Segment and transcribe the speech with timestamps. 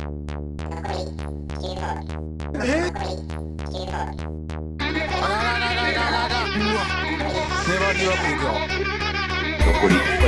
[0.00, 0.08] 粘
[7.92, 8.50] りよくいくよ
[9.60, 10.24] 残り残りコ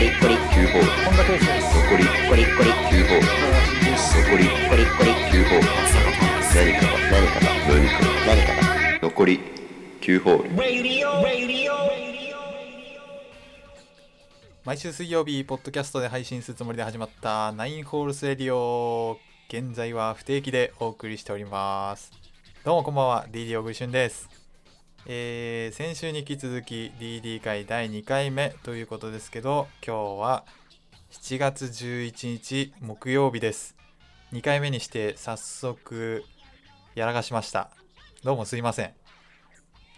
[2.37, 3.27] リコリ9ホール
[4.13, 5.67] 残りコリコリ9ホール
[6.55, 8.63] 何かが何かが何かが何かが
[9.01, 9.41] 残り
[10.03, 10.51] 9ホール
[14.65, 19.19] 毎週水曜日ポッドキャストで配信するつもりで始まったナインホールスレディオ。
[19.53, 22.11] 現在は不定期でお送りしております。
[22.65, 24.31] どうもこんばんは DD 小栗旬です。
[25.05, 30.45] えー先週に引き続き DD 会第2回目ということですけど今日は
[31.11, 33.77] 7月11日木曜日です。
[34.33, 36.25] 2回目にして早速
[36.95, 37.69] やらかしました。
[38.25, 38.95] どうもすいません。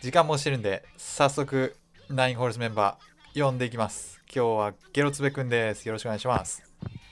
[0.02, 1.76] 時間もしてるんで早速
[2.10, 4.20] ナインホールスメンバー呼んでいきます。
[4.26, 5.86] 今日はゲロツベくんです。
[5.86, 6.64] よろしくお願いします。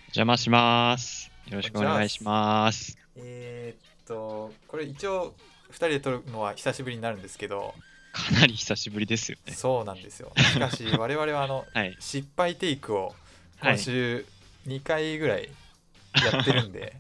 [0.06, 1.31] 邪魔します。
[1.48, 2.96] よろしくお願いします。
[3.16, 5.34] えーっとこれ一応
[5.70, 7.75] 2人で撮るのは久しぶりになるんですけど
[8.12, 9.52] かなり久しぶりですよね。
[9.52, 11.97] そうなんですよ しかし我々はあのはい。
[12.00, 13.14] 失敗テイクを
[13.58, 13.78] はい今。
[13.78, 14.27] 週
[14.67, 15.48] 2回ぐらい
[16.14, 16.94] やってるんで、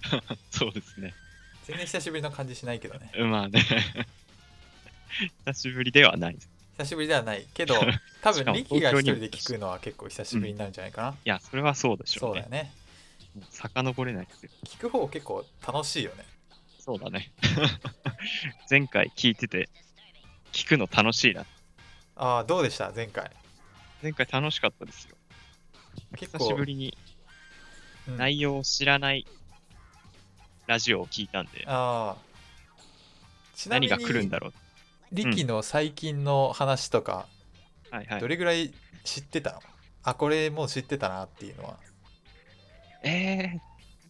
[0.50, 1.14] そうですね。
[1.64, 3.64] 全然久しぶりの感じしないけどねまあね。
[5.46, 6.38] 久しぶりではない。
[6.78, 7.74] 久しぶりではないけど
[8.22, 12.64] 多分リキが一人で聞くのは結構久しぶりになるんじゃないかな、いや、それはそうでしょうねそうだよ。
[12.64, 12.72] ね
[13.34, 14.50] もう遡れないですよ。
[14.64, 16.24] 聞く方結構楽しいよね
[16.78, 17.32] そうだね。
[18.68, 19.68] 前回聞いてて、
[20.52, 21.46] 聞くの楽しいな。
[22.16, 22.90] ああどうでした？
[22.90, 23.30] 前回
[24.02, 25.16] 前回楽しかったですよ。
[26.16, 26.96] 久しぶりに
[28.08, 29.26] うん内容を知らない
[30.66, 34.52] ラジオを聞いたんで、ああ何が来るんだろう。
[35.12, 37.28] リキの最近の話とか、
[37.90, 38.26] はいはいど。
[38.26, 38.72] れぐらい
[39.04, 39.62] 知ってたの？
[40.02, 41.78] あこれもう知ってたなっていうのは
[43.02, 43.60] えー、なん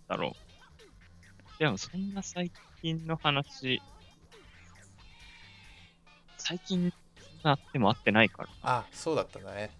[0.08, 1.58] だろう。
[1.58, 3.80] でもそんな最近の話、
[6.38, 6.92] 最近、
[7.42, 8.48] なでも会ってないから。
[8.62, 9.70] あそうだったんだね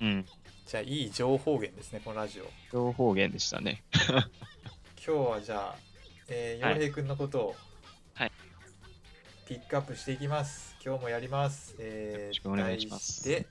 [0.00, 0.26] うん。
[0.66, 3.82] じゃあいい情報源ですねこのラジオ情報源でしたね。
[5.02, 5.78] 今日はじゃあ
[6.28, 7.56] えーはい洋平くんのことを
[8.12, 8.32] はい
[9.46, 13.48] ピックアップしていきます今日もやりますえーよろしくお願いします題して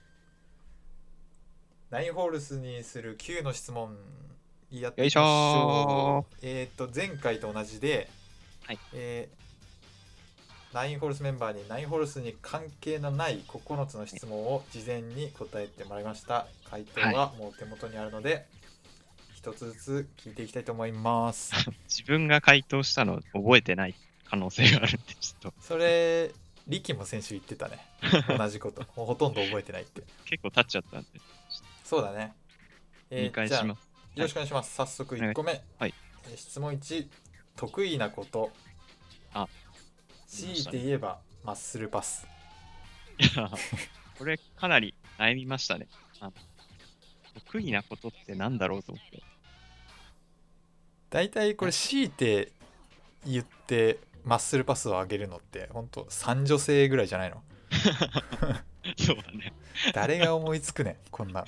[1.89, 3.97] ナインホールスにする9の質問
[4.72, 8.09] やってよいしょうえーっと前回と同じで、
[8.66, 8.79] はい。
[8.94, 9.38] えー
[10.73, 16.45] ナインホールスメンバーにナインホールスに関係のない9つの質問を事前に答えてもらいました。
[16.69, 18.45] 回答はもう手元にあるので、
[19.33, 21.53] 一つずつ聞いていきたいと思います。
[21.88, 23.95] 自分が回答したの覚えてない
[24.29, 25.61] 可能性があるんで、ちょっと。
[25.61, 26.31] それ
[26.67, 27.79] 力も先週言ってたね。
[28.38, 28.81] 同じこと。
[28.97, 30.03] もうほとんど覚えてないって。
[30.25, 31.07] 結構経っちゃったんで、
[31.85, 32.34] そうだね、
[33.09, 33.86] えーします。
[34.19, 35.94] ろしくお願いします、早速1個目、はい。
[36.25, 37.07] えー質問1
[37.55, 38.51] 得意なこと。
[39.33, 39.47] あ。
[40.28, 42.28] 強いて言えばマッスルパス。
[43.17, 43.50] いや、
[44.17, 45.88] これかなり悩みましたね。
[47.45, 49.23] 得意なことってなんだろうと思って。
[51.09, 52.51] 大体これ強いて
[53.25, 57.41] 言ってマッスルパスを上げるのって本当三女性ぐらいじゃないの？
[58.97, 59.53] そうだね。
[59.94, 61.45] 誰が思いつくねんこんな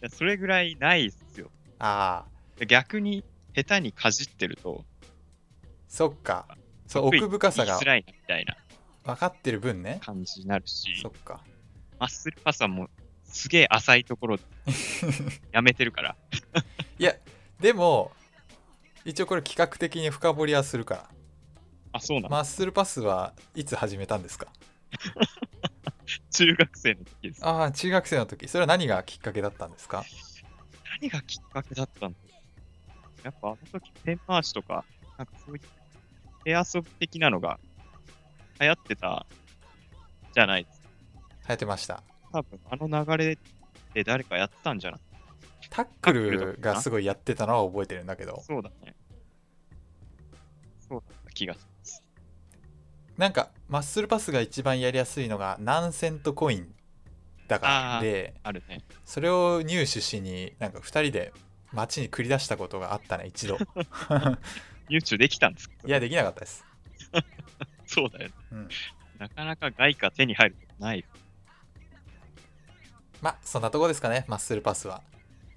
[0.00, 1.50] や、それぐらいないっすよ。
[1.78, 2.24] あ
[2.60, 2.64] あ。
[2.66, 3.24] 逆に
[3.54, 4.84] 下手にかじってると、
[5.88, 6.46] そっか。
[6.86, 8.56] そう奥深さが言いみたいな。
[9.04, 10.00] 分かってる分ね。
[10.02, 11.42] 感じになるしそ、っか。
[11.98, 12.90] マッスルパスはもう
[13.24, 14.38] すげえ浅いところ
[15.52, 16.16] やめてるから。
[16.98, 17.14] いや
[17.60, 18.12] でも
[19.04, 21.10] 一応これ企画的に深掘りはするから。
[21.92, 24.52] あ、そうなの、マッスルパスはいつ始めたんですか？
[26.30, 27.46] 中学生の時です。
[27.46, 30.04] ああ中学生の時それは何がきっかけだったんですか？
[31.00, 32.40] 何がきっかけだったんだろ
[33.18, 34.84] うやっぱあの時ペン回しとか、
[35.18, 35.62] なんかそういう
[36.44, 37.58] 手遊び的なのが
[38.60, 39.26] 流行ってた
[40.32, 40.88] じゃないですか。
[40.88, 42.02] 流行ってました
[42.32, 43.38] 多分あの流れ
[43.94, 45.00] で誰かやってたんじゃない？
[45.70, 48.94] タックルがすごいやってたのは覚えてるんだけどそうだね。
[50.88, 52.02] そうだった気がします。
[53.18, 56.74] なんかマッスルパスが一番やりやすいのが何セントコイン
[57.48, 57.66] だか
[57.96, 58.82] らであるね。
[59.04, 61.32] それを入手しになんか2人で
[61.72, 63.58] 街に繰り出したことがあったね一度
[64.88, 65.74] 入手できたんですか？
[65.86, 66.64] いやできなかったです
[67.86, 68.34] そうだよね。
[68.52, 68.68] うん
[69.18, 71.04] なかなか外貨手に入ることない。
[73.20, 75.02] まあそんなとこですかねマッスルパスは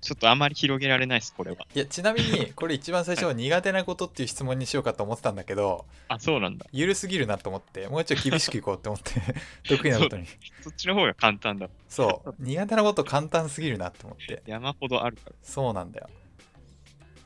[0.01, 1.57] ちょっとあまり広げられないです、これは。
[1.75, 6.65] いやちなみに これ一番最初は苦手なことっていう質問にしようかと思ってたんだけどあ、そうなんだ。
[6.71, 9.21] 緩すぎるなと思ってもうちょい厳しくいこうって思って
[9.69, 10.25] 得意なことに。
[10.61, 11.69] そっちの方が簡単だ。
[11.87, 12.35] そう。
[12.39, 14.41] 苦手なこと簡単すぎるなって思って。
[14.47, 15.35] 山ほどあるから。
[15.43, 16.09] そうなんだよ。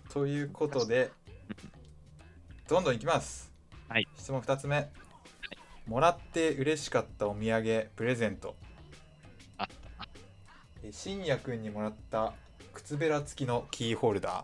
[0.09, 1.11] ということで
[2.67, 3.51] どんどんいきます。
[3.87, 4.07] はい。
[4.17, 4.89] 質問2つ目、
[5.87, 8.55] もらって嬉しかったお土産プレゼント。
[9.57, 9.67] あ。
[10.83, 12.33] え信也くんにもらった
[12.75, 14.43] 靴べら付きのキーホルダ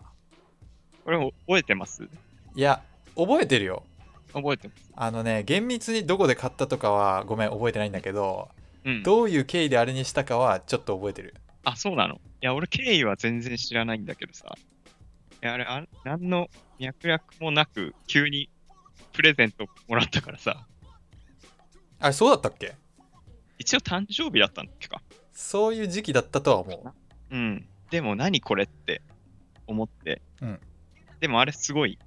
[1.04, 2.08] これ覚えてます？
[2.56, 2.82] いや
[3.16, 3.84] 覚えてるよ
[4.32, 4.90] 覚えてます。
[4.96, 8.48] あのね厳密にどこで買ったとかはごめん覚えてないんだけど
[8.84, 9.02] うん。
[9.04, 11.34] どういう経緯であれにしたかはちょっと覚えてる
[11.64, 12.16] あ、そうなの？
[12.16, 14.52] いや、俺経緯は全然知らないんだけどさ。
[15.40, 16.48] いや、あれ、あ何の
[16.80, 18.50] 脈絡もなく、急に
[19.12, 20.66] プレゼントもらったからさ。
[22.00, 22.74] あれそうだったっけ？
[23.58, 25.00] 一応誕生日だったんだっけか。
[25.32, 26.92] そういう時期だったとは思う
[27.30, 27.64] うん。
[27.92, 29.02] でも何これって
[29.66, 30.22] 思って。
[30.40, 30.58] うん。
[31.20, 31.98] でもあれすごい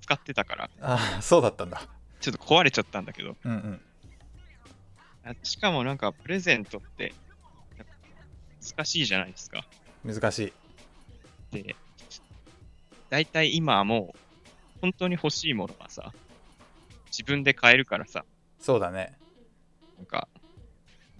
[0.00, 1.86] 使ってたから、ああそうだったんだ。
[2.20, 3.36] ちょっと壊れちゃったんだけど。
[3.44, 3.80] うんうん。
[5.24, 7.14] あしかもなんかプレゼントって
[8.74, 9.64] 難しいじゃないですか。
[10.04, 10.52] 難し
[11.52, 11.62] い。
[11.62, 11.76] で、
[13.08, 14.18] 大体今はもう
[14.80, 16.12] 本当に欲しいものはさ、
[17.06, 18.24] 自分で買えるからさ、
[18.58, 19.16] そうだね。
[19.98, 20.26] なんか、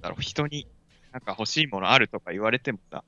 [0.00, 0.66] だろう、人に
[1.12, 3.04] なんか欲しいものあるとか言われてもさ、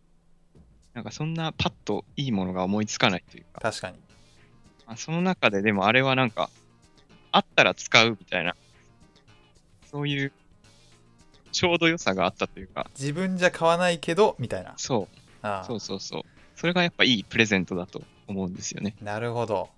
[0.95, 3.97] なんかそんなパッといいものが思いつかないというか、確かに。
[4.87, 6.51] まあ、その中ででもあれはなんか、
[7.33, 8.55] あったら使うみたいな、
[9.91, 10.33] そういう
[11.53, 14.75] ちょうど良さがあったというか、自分じゃ買わないけどみたいな。
[14.77, 15.65] そう、ああ。
[15.65, 16.23] そうそうそう。
[16.57, 18.95] それがやっぱいいプレゼントだと思うんですよね。
[19.03, 19.69] なるほど。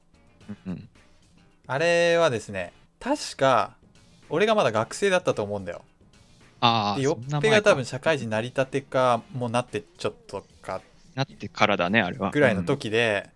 [0.66, 0.88] うんうん。
[1.66, 3.74] あれはですね確か
[4.28, 5.82] 俺がまだ学生だったと思うんだよ。
[6.60, 10.46] ああ、でよっぺが多分社会人なりたてかもうなってちょっとか
[11.16, 12.30] なってからだね、あれは。
[12.30, 13.28] ぐらいの時で、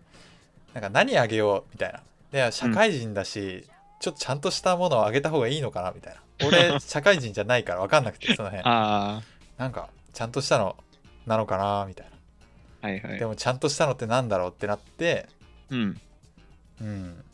[0.74, 2.00] なんか何あげようみたいな
[2.30, 3.66] で社会人だし、
[4.00, 9.22] ちょっとちゃんとしたものをあげた方がいいのかなみたいな俺 社会人じゃないから分かんなくてその辺あ
[9.58, 10.74] なんかちゃんとしたの
[11.26, 12.12] なのかなみたいな
[12.82, 13.18] あ、はいはい。
[13.18, 15.28] でもちゃんとしたのってなんだろうってなって
[15.68, 16.00] うん。
[16.80, 17.24] うん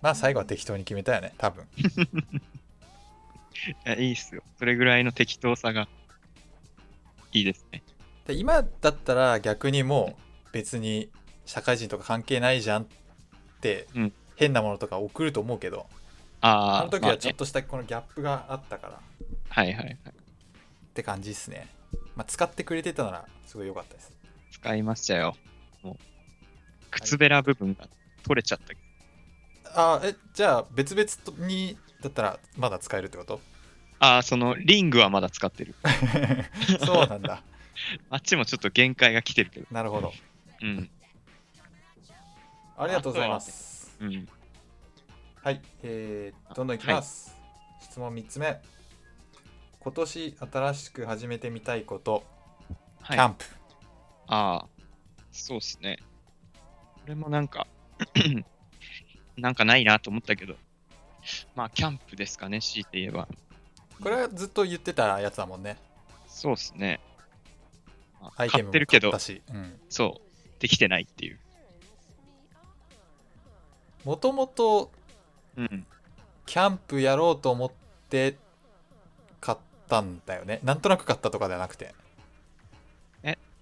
[0.00, 4.42] まあ最後は適当に決めたよね多分 いやいいっすよ。
[4.58, 5.86] それぐらいの適当さが
[7.32, 7.82] いいですね。
[8.28, 10.16] で今だったら逆にも
[10.48, 11.10] う別に
[11.46, 12.86] 社会人とか関係ないじゃんっ
[13.60, 15.86] てうん変なものとか送ると思うけど、
[16.40, 19.00] ああ、あの時はちょっとしたこのギャップがあったから
[19.48, 19.94] はいはいはい。
[19.94, 19.96] っ
[20.94, 21.66] て感じですね、
[22.14, 24.12] まあ、使ってくれてたならすごい良かったです
[24.52, 25.34] 使いましたよ。
[25.82, 25.96] もう、
[26.92, 27.88] 靴べら部分が
[28.22, 28.58] 取れちゃっ
[29.64, 29.82] た。
[29.94, 33.40] あえじゃあ別々にだったらまだ使えるってこと？
[33.98, 35.74] ああ、そのリングはまだ使ってる。
[36.84, 37.42] そうなんだ
[38.10, 39.66] あっちもちょっと限界が来てるけど。
[39.70, 40.12] なるほど
[40.62, 40.90] うん。
[42.76, 44.28] ありがとうございますうん。
[45.42, 47.34] はい、えー、どんどんいきます、
[47.80, 48.60] 質問3つ目
[49.80, 52.24] 今年新しく始めてみたいこと、
[53.00, 53.16] はい。
[53.16, 53.44] キャンプ
[54.26, 54.68] ああ、
[55.32, 55.98] そうっすね。
[56.94, 57.66] これもなんか、
[59.36, 60.56] なんかないなと思ったけど、
[61.54, 63.28] まあ、キャンプですかね、強いて言えば。
[64.02, 65.76] これはずっと言ってたやつだもんね
[66.26, 67.00] そうっすね。
[68.20, 69.12] まあアイテ買ってるけどう
[69.56, 71.38] ん、そう、できてないっていう。
[74.04, 74.90] もともと
[75.56, 75.86] うん。
[76.46, 77.70] キャンプやろうと思っ
[78.08, 78.36] て
[79.40, 80.60] 買ったんだよね。
[80.62, 81.94] なんとなく買ったとかではなくて。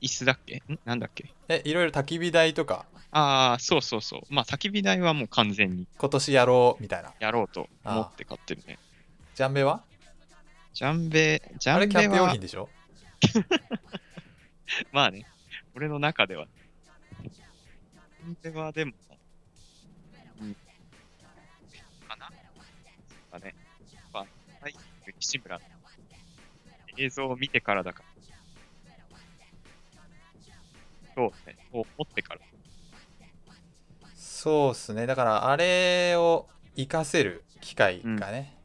[0.03, 0.57] 椅子だっけ？
[0.69, 0.79] ん？
[0.85, 1.33] なんだっけ？
[1.49, 2.85] えいろいろ焚き火台とか。
[3.13, 4.21] ああ、そうそうそう。
[4.29, 5.89] まあ、焚き火台はもう完全に。
[5.97, 7.15] 今年やろうみたいな。
[7.19, 8.79] やろうと思って買ってるね。
[9.35, 9.83] ジャンベは？
[10.75, 12.69] ジャンベ、ジャンベあれキャンプ用は品、でしょ？
[14.93, 15.27] まあね、
[15.75, 16.47] 俺の中では。
[17.23, 18.93] ジャンベはでも、
[20.41, 20.55] うん。
[22.09, 22.31] かな
[23.33, 23.55] だね。
[23.93, 24.27] やっぱ、は
[24.69, 24.75] い、
[25.19, 25.65] 西村の
[26.97, 28.17] 映像を見てからだから。
[31.15, 32.41] そうね、そう思ってから。
[34.15, 36.47] そうっすねだからあれを
[36.77, 38.59] 活かせる機会がね、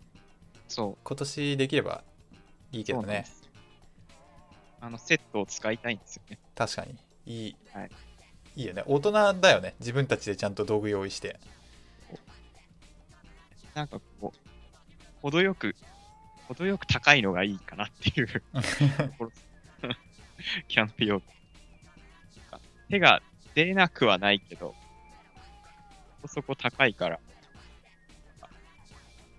[0.68, 0.98] そう。
[1.04, 2.04] 今年できれば
[2.72, 3.26] いいけどね。
[4.82, 6.40] あの、セットを使いたいんですよね。
[6.56, 6.96] 確かに。
[7.26, 7.92] いい、はい。
[8.56, 8.84] いいよね。
[8.88, 9.76] 大人だよね。
[9.80, 11.40] 自分たちでちゃんと道具用意して。
[13.76, 14.38] なんかこう、
[15.22, 15.76] 程よく、
[16.48, 18.28] 程よく高いのがいいかなっていう
[20.68, 21.26] キャンプ用具。
[22.90, 23.22] 手が
[23.54, 24.76] 出なくはないけど、
[26.22, 27.20] そこそこ高いから、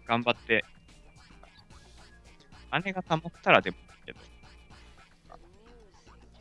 [0.06, 0.64] 頑張って、
[2.70, 3.76] 金が貯まったらでも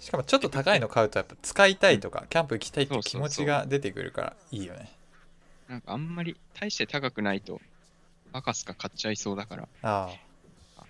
[0.01, 4.91] しかもちょっと高いの買うとやっぱ使いたいとかキャンプ行きたいって気持ちが出てくるからいいよね
[5.69, 7.61] なんかあんまり大して高くないと、
[8.33, 10.09] バカスカ買っちゃいそうだから、あ
[10.75, 10.83] あ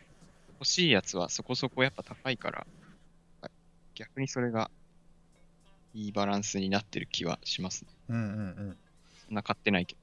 [0.59, 2.65] 欲しいやつはそこそこやっぱ高いから、
[3.93, 4.71] 逆にそれが
[5.93, 7.89] いいバランスになってる気はしますね。
[8.09, 8.25] うんうんう
[8.71, 8.77] ん。
[9.27, 10.01] そんな買ってないけど。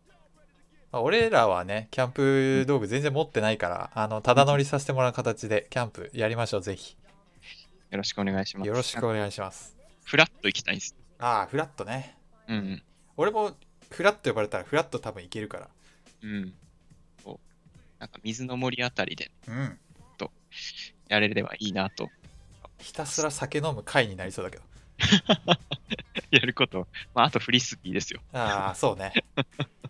[0.93, 6.97] まあ、俺らはね、キャンプ道具全然持ってないから、あの、ただ乗りさせてもらう形で、キャンプやりましょう、ぜひ。
[7.91, 8.69] よろしくお願いします。
[8.69, 9.77] よろしくお願いします。
[10.05, 10.95] フラッと行きたいんです。
[11.19, 12.17] ああ、フラットね。
[12.49, 12.83] うんうん。
[13.17, 13.53] 俺も、
[13.91, 15.69] フラット呼ばれたら、フラット多分いけるから。
[16.23, 16.53] うん。
[17.25, 19.79] こうなんか水の森あたりでうん。
[21.09, 22.11] やれればいいなと。
[22.79, 24.63] ひたすら酒飲む回になりそうだけど。
[26.31, 26.87] やること。
[27.15, 28.21] まあ、あとフリスビーですよ。
[28.33, 29.13] ああ、そうね。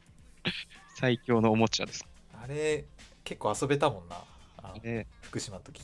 [0.96, 2.06] 最強のおもちゃです。
[2.32, 2.84] あれ、
[3.24, 4.16] 結構遊べたもんな。
[4.62, 4.74] あ
[5.22, 5.82] 福島の時。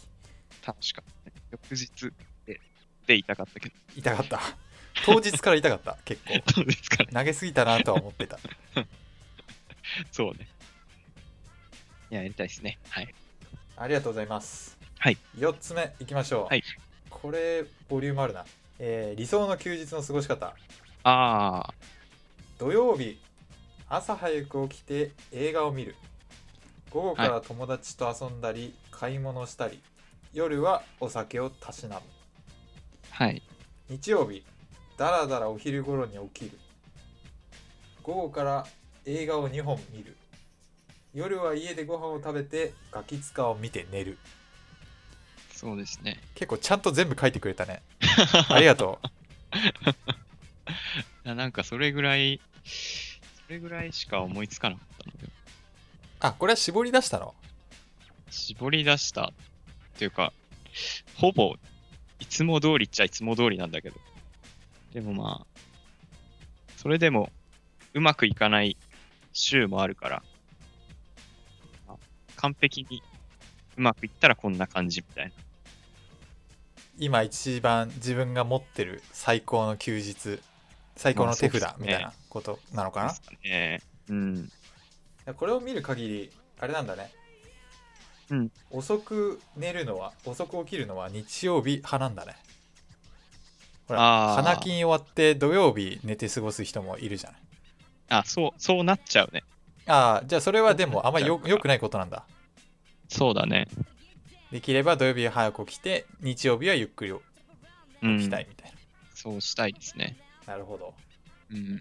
[0.64, 1.33] 楽しかったね。
[1.54, 2.10] 翌日
[2.46, 2.60] で、
[3.06, 3.74] で痛かったけど。
[3.96, 4.40] 痛かった。
[5.04, 6.52] 当日から痛かった、 結構。
[6.56, 7.10] どうですかね。
[7.12, 8.38] 投げすぎたなとは思ってた。
[10.10, 10.48] そうね。
[12.10, 12.78] いや、やりたいですね。
[12.90, 13.14] はい。
[13.76, 14.78] ありがとうございます。
[14.98, 15.18] はい。
[15.36, 16.44] 4つ目いきましょう。
[16.46, 16.62] はい
[17.10, 18.44] これ、ボリュームあるな。
[18.78, 20.54] えー理想の休日の過ごし方。
[21.04, 21.74] ああ、
[22.58, 23.18] 土曜日、
[23.88, 25.94] 朝早く起きて映画を見る。
[26.90, 29.80] 午後から友達と遊んだり、買い物したり。
[30.34, 32.02] 夜はお酒をたしなむ。
[33.10, 33.40] はい。
[33.88, 34.44] 日曜日、
[34.98, 36.58] だらだらお昼頃に起きる。
[38.02, 38.66] 午後から
[39.06, 40.16] 映画を2本見る。
[41.14, 44.18] 夜は家でご飯を食べてガキ使を見て寝る。
[45.52, 46.20] そうですね。
[46.34, 47.82] 結構ちゃんと全部書いてくれたね。
[48.48, 48.98] ありがと
[51.24, 51.28] う。
[51.28, 55.32] な なんかそれぐらい、それぐらいしか思いつかなかったので、
[56.18, 57.34] あ、これは絞り出したの？
[58.30, 59.32] 絞り出した
[60.04, 60.32] っていうか、
[61.16, 61.54] ほぼ
[62.20, 63.96] いつも通りっちゃいつも通りなんだけど、
[64.92, 65.60] でもまあ、
[66.76, 67.30] それでも
[67.94, 68.76] うまくいかない
[69.32, 70.22] 週もあるから、
[71.86, 71.96] まあ
[72.36, 73.02] 完璧に
[73.78, 75.32] うまくいったらこんな感じみたいな。
[76.98, 80.40] 今一番自分が持ってる最高の休日、
[80.96, 83.80] 最高の手札みたいなことなのかな、ですかね。
[84.10, 84.52] うん。
[85.36, 86.30] これを見る限り、
[86.60, 87.10] あれなんだね。
[88.30, 92.36] うん遅く寝るのは、遅く起きるのは日曜日派なんだね。
[93.86, 94.00] ほら、
[94.34, 97.40] 花金終わって土曜日寝て過ごす人もいるじゃない。
[98.08, 99.42] あ、そう、そうなっちゃうね。
[99.86, 102.24] ああ、じゃあそれはでもあんまりよよくないことなんだ。
[103.08, 103.68] そうだね。
[104.50, 107.20] できれば土曜日は早く起きて、日曜日はゆっくりう
[108.00, 108.72] 起んきたいみたい
[109.14, 110.16] そうしたいですね。
[110.46, 110.54] な。
[110.54, 110.94] なるほど。
[111.50, 111.76] うん。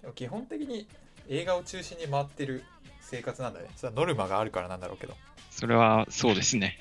[0.00, 0.86] でも基本的に
[1.28, 2.62] 映画を中心に回ってる
[3.04, 3.68] 生活なんだね。
[3.76, 5.14] それはノルマがあるからなんだろうけど。
[5.50, 6.78] それは、そうですね。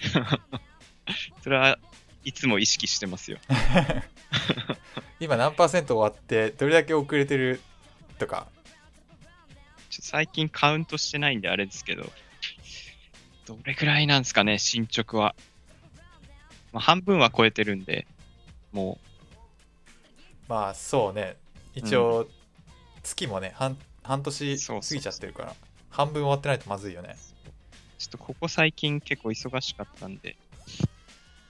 [1.43, 1.77] それは
[2.23, 3.37] いつも意識してますよ。
[5.19, 7.61] 今何パーセント終わって、どれだけ遅れてる
[8.17, 8.47] とか。
[9.89, 12.11] 最近カウントしてないんであれですけど、
[13.45, 15.35] どれくらいなんですかね、進捗は。
[16.71, 18.07] まあ、半分は超えてるんで、
[18.71, 18.99] も
[20.47, 21.37] まあそうね。
[21.75, 22.27] 一応、
[23.03, 25.55] 月もね、半半年過ぎちゃってるから、
[25.93, 27.15] 半分終わってないとまずいよね。
[27.15, 30.35] う、ちょっとここ最近結構忙しかったんで、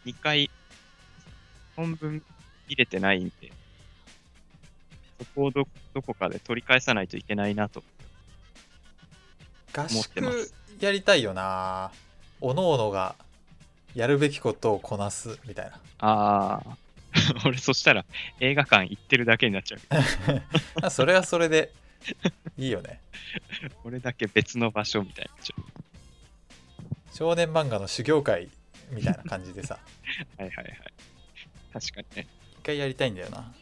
[0.05, 0.51] 2回、
[1.77, 2.21] 本分
[2.67, 3.53] 入れてないんで、
[5.19, 7.83] そこをどどこかで取り返さないといけないなと。
[9.73, 11.91] 合思ってま宿すやりたいよな。
[12.41, 13.15] おのおのが
[13.95, 15.79] やるべきことをこなすみたいな。
[15.99, 16.77] ああ、
[17.47, 18.03] 俺そしたら
[18.41, 19.81] 映画館行ってるだけになっちゃう。
[20.83, 21.71] あそれはそれで
[22.57, 23.01] いいよね。
[23.83, 25.73] 俺だけ別の場所みたいにな
[27.13, 28.49] 少年漫画の修行会
[28.91, 29.79] みたいな感じでさ、
[30.37, 30.41] う。
[30.41, 30.75] はいはいはい。
[31.71, 32.27] 確かにね。
[32.59, 33.53] 一回やりたいんだよな。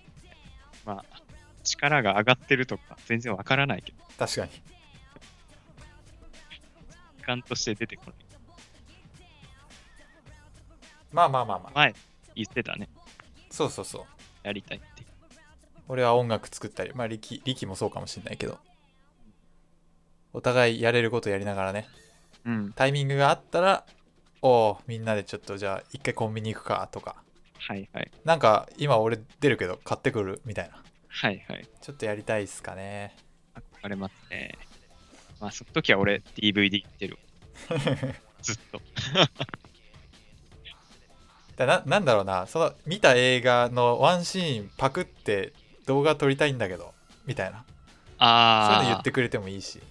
[0.86, 1.22] まあ、
[1.64, 4.52] 力が上がってるとか全然わからないけど、確かに。
[7.18, 8.16] 時間として出てこない。
[11.12, 11.72] まあまあまあまあ。
[11.76, 11.96] 前
[12.36, 12.90] 言ってたね。
[13.50, 14.06] そうそうそう。
[14.44, 15.11] やりたいって。
[15.92, 18.58] 俺は音楽作ったり、まあ力力もそうかもしれないけど、
[20.32, 21.86] お互いやれることやりながらね、
[22.46, 22.72] うん。
[22.72, 23.86] タイミングがあったら、
[24.42, 27.18] おうみんなでちょっとじゃあ一回コンビニ行くかとか、
[27.60, 28.10] はいはい。
[28.24, 30.82] なんか今俺出るけど買ってくるみたいな。
[31.10, 31.68] はいはい。
[31.82, 33.14] ちょっとやりたいっすかね。
[33.84, 34.58] 憧れますね。
[35.42, 37.18] まあ、その時は俺 DVD ってる。
[38.42, 38.82] ずっと。
[41.58, 45.52] だななんだろうな、その見た映画のワンシーンパクって
[45.86, 46.94] 動画撮りたいんだけど、
[47.26, 47.58] みたいな。
[47.58, 47.68] そういう
[48.20, 49.82] ああ、の言ってくれてもいいし。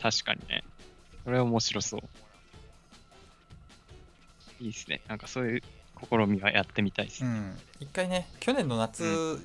[0.00, 0.64] 確かにね。
[1.24, 2.00] それは面白そう。
[4.60, 5.00] いいですね。
[5.08, 5.62] なんかそういう
[6.08, 7.24] 試みはやってみたいです。
[7.24, 7.58] うん。
[7.80, 9.40] 一回ね、去年の夏う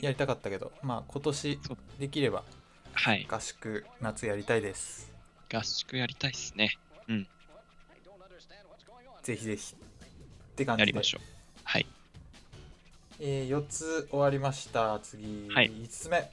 [0.00, 1.60] やりたかったけど、まあ今年
[1.98, 2.44] できれば
[2.92, 3.26] はい。
[3.28, 5.12] 合宿夏やりたいです。
[5.52, 6.78] 合宿やりたいですね。
[9.22, 9.74] ぜひぜひ。
[9.74, 10.82] って感じで。
[10.82, 11.39] やりましょう。
[13.20, 13.28] はい。
[13.28, 14.98] えー、4つ終わりました。
[15.00, 15.70] 次、はい。
[15.70, 16.30] 5つ目。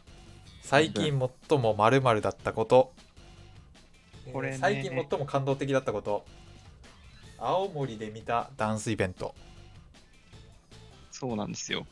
[0.62, 2.94] 最近最も〇〇だったこと、
[4.26, 4.58] えーこれね。
[4.58, 6.26] 最近最も感動的だったこと。
[7.38, 9.36] 青森で見たダンスイベント。
[11.12, 11.86] そうなんですよ。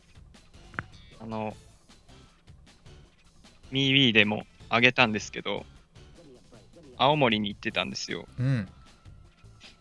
[1.20, 1.56] あの、
[3.72, 5.66] ミーウィーでもあげたんですけど、
[6.98, 8.28] 青森に行ってたんですよ。
[8.40, 8.68] うん。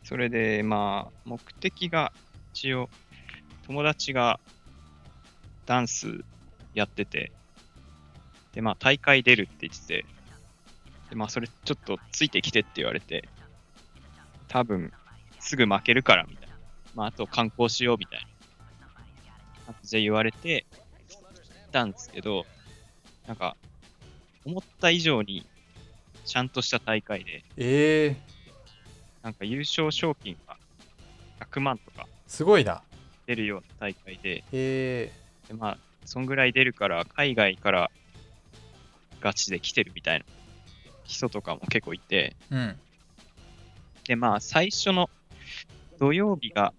[0.03, 2.13] それで、まあ、目的が
[2.53, 2.89] 一応、
[3.67, 4.39] 友達が
[5.67, 6.25] ダンス
[6.75, 7.33] やってて、
[8.53, 10.07] で、まあ、大会出るって言ってて、
[11.11, 13.29] で、まあ、それちょっとついてきてって言われて、
[14.49, 14.93] 多分、
[15.41, 16.55] すぐ負けるから、みたいな。
[16.95, 18.27] まあ、あと観光しよう、みたいな。
[19.67, 20.67] 感じで言われて、
[21.09, 21.19] 行
[21.69, 22.47] ったんですけど、
[23.27, 23.57] なんか、
[24.45, 25.47] 思った以上に、
[26.25, 30.57] ちゃんとした大会で、えー、なんか優勝賞金が
[31.41, 32.83] 100万とかすごいな。
[33.27, 35.11] 出るような大会で、え
[35.49, 37.91] でまあ、そんぐらい出るから、海外から
[39.21, 40.25] ガチで来てるみたいな
[41.05, 42.77] 人とかも結構いて、ー、うん。
[44.05, 45.09] で、まあ、最初の
[45.99, 46.73] 土曜日が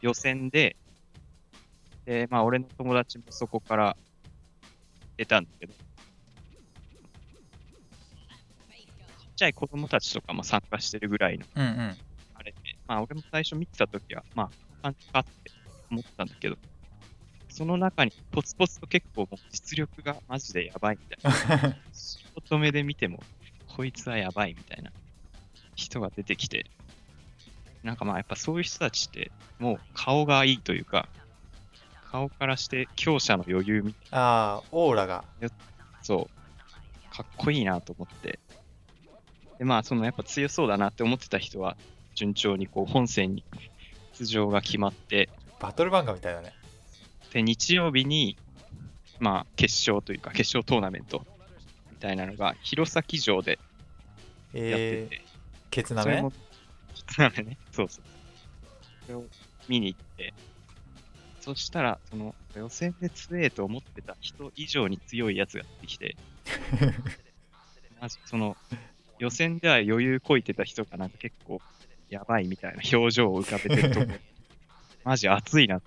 [0.00, 0.76] 予選で、
[2.04, 3.96] で、まあ、俺の友達もそこから
[5.16, 5.78] 出たんだけど、ちっ
[9.36, 11.96] ちゃい子供たちとかも参加してるぐらいのうんうん。
[12.34, 14.50] あれで、まあ、俺も最初見てたときは、まあ、
[14.82, 15.50] 感じかって
[15.90, 16.56] 思ったんだけど、
[17.58, 21.76] その中にポツポツと結構もう実力がマジでやばいみたいな。
[21.92, 23.20] 素人目で見ても、
[23.66, 24.92] こいつはやばいみたいな
[25.74, 26.66] 人が出てきて、
[27.82, 31.08] なんかまあやっぱそういう人たちって、もう顔がいいというか、
[32.12, 35.24] 顔からして強者の余裕みたいああオーラが。
[35.40, 35.48] な、
[36.02, 38.38] そう、かっこいいなと思って。
[39.58, 41.76] で、まあそのやっぱ強そうだなって思ってた人は、
[42.14, 43.42] 順調にこう本戦に
[44.16, 46.52] 出場が決まって、バトル漫画みたいだね
[47.32, 48.36] で、日曜日に、
[49.20, 51.26] まあ、決勝というか、決勝トーナメント
[51.90, 53.68] みたいなのが、弘前城でやって
[54.52, 55.20] えて、ー、
[55.70, 56.36] ケツなめそれも、ケ
[57.06, 58.04] ツなめね、そうそう。
[59.06, 59.24] それを
[59.68, 60.32] 見に行って、
[61.40, 66.16] そしたら、その、予選で強えと思ってた人以上に強いやつが出てきて、
[68.26, 68.56] その、
[69.18, 71.60] 予選では余裕こいてた人がなんか結構
[72.08, 74.06] やばいみたいな表情を浮かべてるとこ
[75.04, 75.80] マジ熱いな。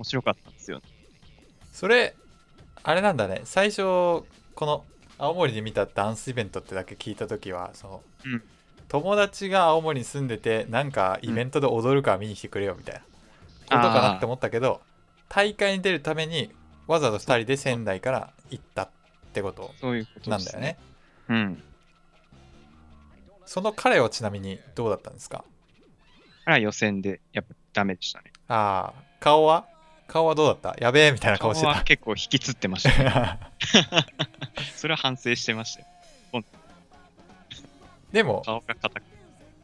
[0.00, 0.84] 面白かったんですよね。
[1.72, 2.16] それ
[2.82, 4.24] あれなんだね最初こ
[4.60, 4.84] の
[5.18, 8.42] 青森で見たダンスイベントってだけ聞いた時はその、うん
[8.88, 13.06] 友達が青森に住んでてなんかイベントで踊るから見に来てくれよみたいなこ
[13.66, 14.80] とかなって思ったけど
[15.28, 16.52] 大会に出るために
[16.88, 18.88] わざわざ2人で仙台から行ったっ
[19.32, 20.78] てことそういうことですなんだよね。
[21.28, 21.62] うん。
[23.46, 25.44] その彼はちなみにどうだったんですか？
[26.44, 28.32] から予選でやっぱダメでしたね。
[28.48, 29.68] ああ顔は？
[30.10, 30.76] 顔はどうだった？
[30.80, 33.38] やべえみたいな顔してはた結構引きつってました、ね。
[34.74, 35.86] それは反省してましたよ。
[38.12, 39.02] でも顔が硬く。
[39.02, 39.02] い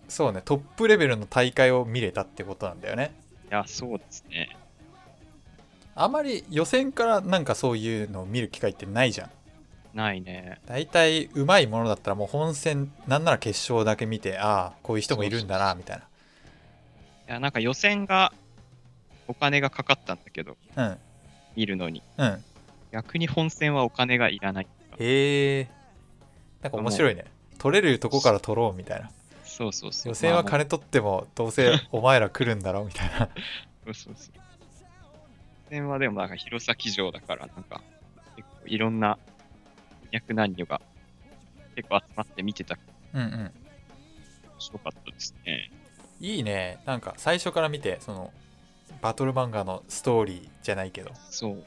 [0.09, 3.13] そうねトップレベルの大会を見れたってことなんだよね
[3.51, 4.57] や、そうですね。
[5.97, 9.31] あまり予選からなんかそういうのを見る機会ってないじゃん
[9.95, 10.61] ないね。
[10.67, 16.03] 大体うまいものだったらもう本戦なんなら決勝だけ見てああこういう人もいるんだなみたいい
[17.27, 18.33] や、なんか予選が
[19.29, 20.99] お金がかかったんだけど、な
[21.57, 22.03] 見るのに。
[22.19, 22.45] うんうん
[22.93, 24.67] 逆に本戦はお金がいらない。
[24.99, 25.69] へえ
[26.63, 27.27] なんか面白いね
[27.59, 29.11] 取れるとこから取ろうみたいな
[29.45, 30.11] そうそうそう。
[30.11, 33.29] 予選はまあ金取ってもどうせお前ら来るんだろみたいな
[33.85, 34.37] そうそうそう。
[34.37, 37.83] 予選はでもなんか弘前城だから、なんか
[38.37, 39.19] 結構いろんな
[40.11, 40.81] 役男女が
[41.75, 42.79] 結構集まって見てた。
[43.15, 43.53] うんうん面
[44.59, 45.71] 白かったですね。
[46.21, 48.33] いいねなんか最初から見てその
[49.07, 51.65] バトル漫画のストーリーじゃないけどそう。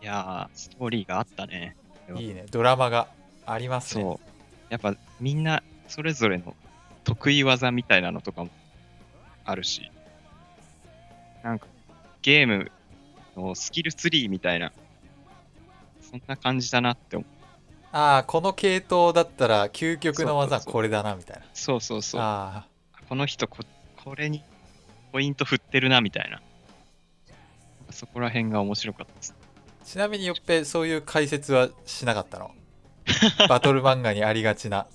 [0.00, 1.76] いやー、ストーリーがあったね。
[2.16, 3.08] いいねドラマが
[3.44, 4.26] ありますねそう。
[4.70, 6.56] やっぱみんなそれぞれの
[7.04, 8.50] 得意技みたいなのとかも
[9.44, 9.90] あるし、
[11.42, 11.66] なんか
[12.22, 12.72] ゲーム
[13.36, 14.72] のスキルツリーみたいな、
[16.10, 17.28] そんな感じだなって思う。
[17.92, 22.20] ああこの系統だったら究極の技そうそうそうこれだなみたいなそうそうそう。
[22.22, 22.64] あ
[23.10, 23.58] この人こ、
[24.02, 24.42] これに
[25.12, 26.40] ポイント振ってるなみたいな。
[27.90, 29.34] そこら辺が面白かったです。
[29.40, 32.52] あちなみによっぺそういう解説はしなかったの？
[33.48, 34.86] バトル漫画にありがちな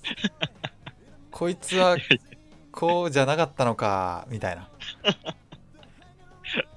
[1.32, 1.96] こいつは
[2.70, 4.68] こうじゃなかったのかみたいな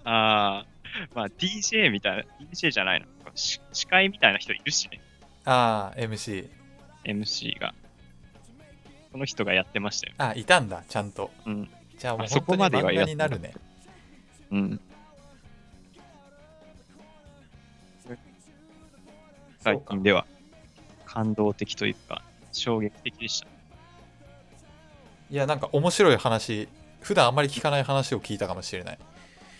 [0.04, 0.66] ああ、
[1.14, 3.06] まあ DJ みたいな、DJ じゃないの。
[3.36, 5.00] し司会みたいな人いるしね。
[5.46, 6.50] ああ MC
[7.06, 7.76] MC が。
[9.12, 10.14] この人がやってましたよ。
[10.18, 11.70] あいたんだちゃんとうん。
[11.98, 13.54] じゃあもうあそ本当に漫画こまではやっになるね
[14.52, 14.82] うん。
[19.68, 20.26] 最近では。
[21.06, 22.22] 感動的というか、
[22.54, 23.48] 衝撃的でした。
[25.30, 26.70] いやなんか面白い話
[27.02, 29.00] 普段あんまり聞かない話を聞いたかもしれない。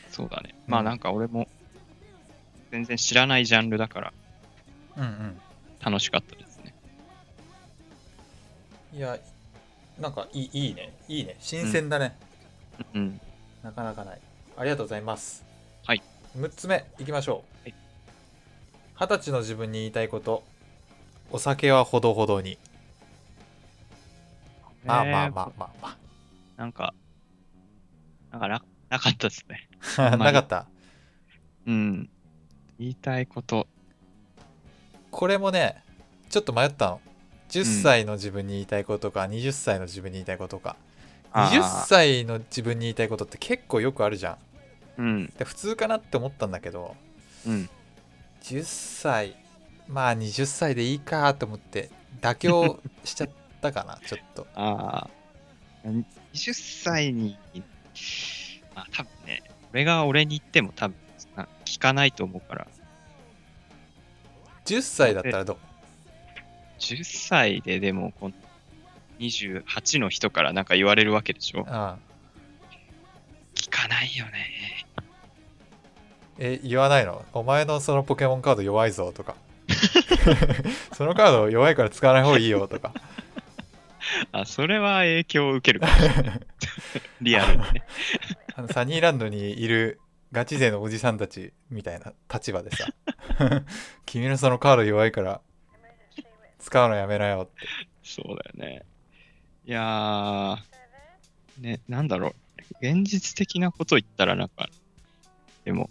[0.10, 0.56] そうだね。
[0.66, 0.72] うん。
[0.72, 1.50] まあなんか俺も
[2.72, 4.14] 全然知らないジャンルだから
[4.96, 5.42] うんうん。
[5.82, 6.74] 楽しかったですね。
[8.94, 9.18] いや
[10.00, 10.94] なんかいいいいね。
[11.10, 11.36] いいね。
[11.40, 12.18] 新鮮だね、
[12.94, 13.20] うん。
[13.62, 14.22] なかなかない。
[14.56, 15.44] ありがとうございます。
[15.86, 16.02] はい。
[16.38, 17.70] 6つ目いきましょう。
[17.70, 17.87] はい
[19.00, 20.44] 二十歳の自分に言いたいこと。
[21.32, 22.58] お酒はほどほどに。
[24.86, 25.98] まあまあまあまあ
[26.56, 26.94] なんか、
[28.32, 29.68] なんかななかったですね。
[30.18, 30.66] なかった？
[31.68, 32.10] うん。
[32.80, 33.68] 言いたいこと。
[35.12, 35.84] これもね
[36.30, 37.02] ちょっと迷ったの。
[37.50, 40.76] 10歳の自分に言いたいことか、20歳の自分に言いたいことか。
[41.32, 41.60] あー。
[41.62, 44.38] 20歳の自分に言いたいことって結構よくあるじゃ
[44.98, 45.02] ん。
[45.02, 45.26] うん。
[45.38, 46.96] で普通かなって思ったんだけど。
[47.46, 47.70] うん。
[48.48, 49.36] 10歳
[49.88, 51.90] まあ20歳でいいかと思って
[52.22, 53.30] 妥協しちゃっ
[53.62, 54.48] たかな ちょっと。
[54.56, 55.10] ああ。
[56.34, 57.38] 20歳に、
[58.76, 60.98] まあ多分ね、俺が俺に言っても多分
[61.36, 62.68] な聞かないと思うから、
[64.66, 65.58] 10歳だったらどう
[66.80, 68.36] ？10歳ででもこの
[69.20, 71.66] 28の人からなんか言われるわけでしょ？
[71.70, 71.98] ああ。
[73.56, 74.77] 聞かないよね。
[76.40, 77.26] え言わないの？
[77.34, 79.36] お前のそのポケモンカード弱いぞとか
[80.94, 82.94] そのカード弱いから使わない方がいいよとか
[84.32, 86.40] あ、それは影響を受けるかもしれない。
[87.22, 87.84] リアルにね。
[88.56, 90.00] あのサニーランドにいる
[90.32, 92.88] ガチ勢のおじさんたちみたいな立場でさ
[94.06, 95.42] 君のそのカード弱いから
[96.60, 97.68] 使うのやめなよって
[98.04, 98.86] そうだよね。
[99.66, 100.58] いやー、
[101.60, 102.36] ね、なんだろう。
[102.82, 104.70] 現実的なこと言ったらなんか、
[105.66, 105.90] でも、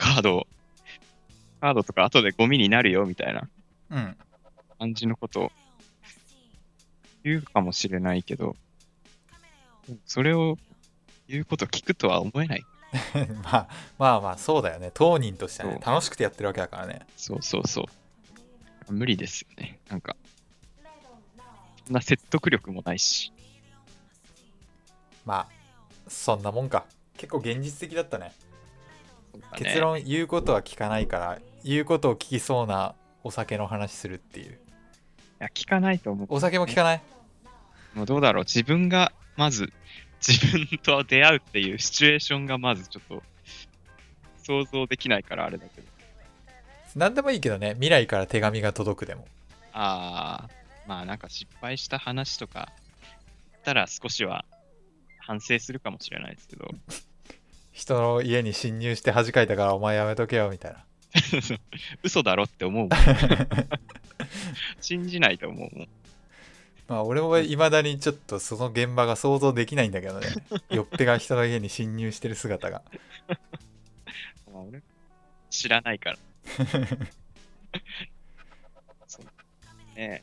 [0.00, 0.46] カード、
[1.60, 3.48] カードとか後でゴミになるよみたいな。
[3.90, 4.16] うん。
[4.78, 5.52] 感じのことを。
[7.22, 8.56] 言うかもしれないけど、
[10.06, 10.56] それを
[11.28, 12.64] 言うこと聞くとは思えない。
[13.44, 14.90] まあまあまあそうだよね。
[14.94, 17.06] 当人としてはね楽しくてやってるわけだからね。
[17.18, 17.82] そうそうそ
[18.88, 18.92] う。
[18.92, 19.78] 無理ですよね。
[19.90, 20.16] なんか、
[21.84, 23.34] そんな説得力もないし。
[25.26, 25.48] まあ
[26.08, 26.86] そんなもんか。
[27.18, 28.32] 結構現実的だったね
[29.38, 29.44] ね。
[29.54, 34.52] 結論言うことは聞かないから言うことを聞きそうなお酒の話するっていう。
[34.52, 34.56] い
[35.38, 36.26] や、聞かないと思う。
[36.30, 37.02] お酒も聞かない？
[37.94, 39.72] もうどうだろう、自分がまず
[40.26, 43.22] 自分と出会うっていうシチュエーションがまずちょっと
[44.42, 45.86] 想像できないからあれだけど。
[46.96, 47.74] 何でもいいけどね。
[47.74, 49.26] 未来から手紙が届くでも。
[49.72, 50.50] ああ、
[50.86, 52.72] まあなんか失敗した話とか
[53.64, 54.44] たら少しは
[55.18, 56.68] 反省するかもしれないですけど、
[57.72, 60.84] 人の家に侵入して恥かいたからお前やめとけよみたいな
[62.02, 62.98] 嘘だろって思うもん。
[64.80, 65.88] 信じないと思うもん。
[66.88, 70.26] まあ俺もいまだにちょっとその現場が想像できないんだけどね
[70.70, 72.82] よっぺが人の家に侵入してる姿が
[74.52, 74.82] まあ俺
[75.50, 76.18] 知らないから。
[79.06, 79.24] そう
[79.96, 80.22] ね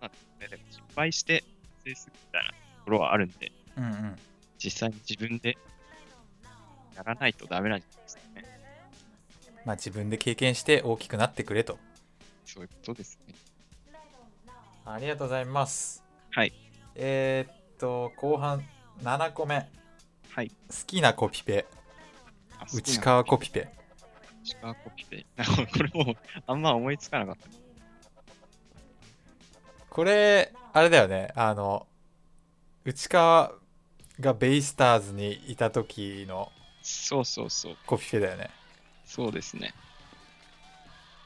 [0.00, 1.44] まあ、ねでも失敗して
[1.84, 4.18] 反省するみたいなところはあるんで、うんうん
[4.58, 5.56] 実際に自分で
[6.98, 8.44] やらないとダメなんじゃないですかね。
[9.64, 11.78] まあ自分で経験して大きくなってくれと
[12.44, 13.34] そういうことですね。
[14.84, 16.52] ありがとうございますはい。
[16.96, 18.64] えー、っと後半
[19.04, 19.68] 7個目
[20.30, 20.48] はい。
[20.48, 20.54] 好
[20.86, 21.66] きなコピペ
[22.58, 23.68] あ内川コピペ
[24.42, 25.26] 内川コピペ。
[25.72, 26.16] これもう
[26.48, 27.48] あんま思いつかなかった。
[29.88, 31.86] これあれだよねあの
[32.84, 33.52] 内川
[34.18, 36.50] がベイスターズにいた時の
[36.88, 37.76] そうそうそう。
[37.86, 38.50] コピペだよね
[39.04, 39.74] そうですね。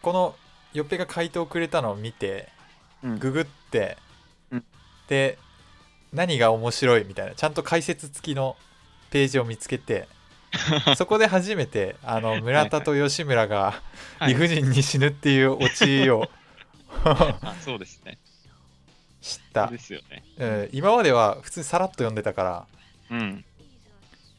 [0.03, 0.35] この
[0.73, 2.49] よっぺが回答くれたのを見て
[3.03, 3.97] うんググって、
[4.51, 4.65] うん
[5.09, 5.39] で
[6.13, 8.57] 何が面白いみたいなちゃんと解説付きの
[9.11, 10.09] ページを見つけて
[10.97, 13.81] そこで初めてあの村田と吉村が
[14.19, 16.29] はい理不尽に死ぬっていうオチを
[17.05, 18.19] あそうですね。
[19.23, 20.25] 知ったで、すよね。
[20.37, 22.67] うん今までは普通にさらっと読んでたから
[23.11, 23.45] うん。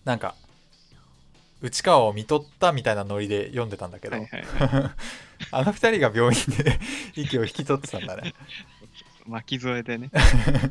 [0.05, 0.35] なんか
[1.63, 4.91] 内川を見とったみたいなノリで読んでたんだけど、はいはいはい。
[5.51, 6.79] あの二人が病院で
[7.15, 8.33] 息を引き取ってたんだね
[9.25, 10.09] 巻き添えでね。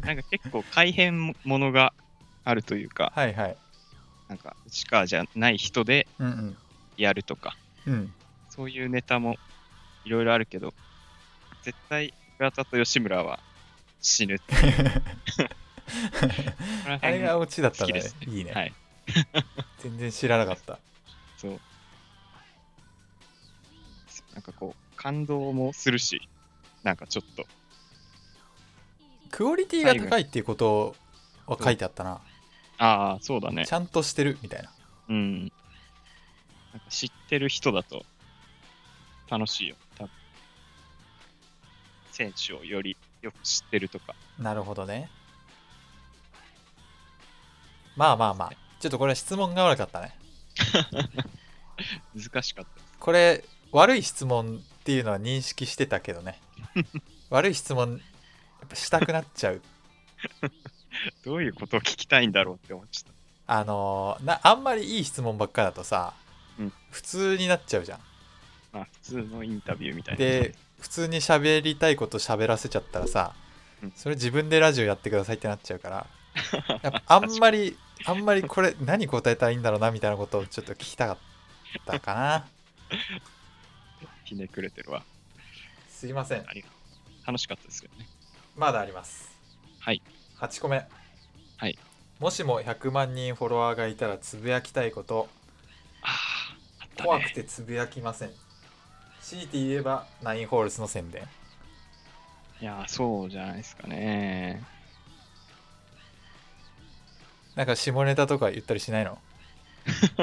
[0.03, 1.95] なんか結構改変ものが
[2.45, 3.57] あるというか、はいはい
[4.29, 6.57] なんか内川じゃない人でうん
[6.97, 8.15] やるとか、うんうん
[8.51, 9.39] そういうネタも
[10.05, 10.75] いろいろあるけど、
[11.63, 13.41] 絶対村田と吉村は
[14.03, 15.03] 死ぬっていう。
[16.87, 18.75] あ辺れがオチだったんだね好きですねいいね、はい。
[19.81, 20.79] 全然知らなかった
[21.37, 21.61] そう。
[24.35, 26.29] なんかこう、感動もするし、
[26.83, 27.45] なんかちょっと、
[29.31, 30.95] クオリティが高いっていうこと
[31.47, 32.21] は書いてあったな
[32.79, 33.73] ああ、そうだねち。
[33.73, 34.71] ゃんとしてるみたいな
[35.09, 35.41] うん。
[35.41, 35.47] な
[36.79, 38.05] んか知ってる人だと
[39.29, 39.77] 楽しいよ。
[39.99, 40.11] 多分
[42.11, 44.15] 選手をよりよく知ってるとか。
[44.39, 45.11] なるほどね
[47.97, 50.13] まあまあまあちょっとこれは質問が悪かったね
[52.17, 52.71] 難しかった。
[52.99, 56.41] これ悪い質問っていうのは認識してたけどね
[57.31, 57.97] 悪い質問や
[58.67, 59.63] っぱしたくなっちゃう
[61.25, 63.15] どういうことを聞きたいんだろうって思っちゃっ
[63.47, 66.15] あのーなあんまりいい質問ばっかだとさ、
[66.59, 68.79] うん普通になっちゃうじゃんた。
[68.79, 70.19] まあ、普通のインタビューみたいな。
[70.19, 73.33] で普通に喋りたいこと喋らせちゃったらさ
[73.81, 76.07] うんそれ自分でラジオやってくださいってなっちゃうから
[76.83, 81.19] やっぱあんまりあんまりこれ何答えたらいいんだろうなみたいなことをちょっと聞きたかっ
[81.87, 82.47] たかな
[84.25, 85.03] ひねくれてるわ。
[85.89, 86.75] すいませんありがと
[87.23, 87.27] う。
[87.27, 88.07] 楽しかったですけどね。
[88.57, 89.31] まだあります
[89.81, 90.03] はい。
[90.41, 90.85] 8個目
[91.57, 91.79] はい
[92.19, 95.29] もしも100万人フォロワーがいたらつぶやきたいこと
[96.03, 97.33] ああ、あった怖くね。
[97.35, 98.31] てつぶやきません
[99.23, 101.23] 強いて言えばナインホールズの宣伝
[102.61, 104.63] いやー、そうじゃないですかね。
[107.57, 109.19] なんか下ネタとか言ったりしないの？